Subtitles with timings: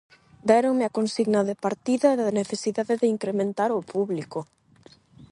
[0.51, 4.39] Déronme a consigna de partida da necesidade de incrementar o público.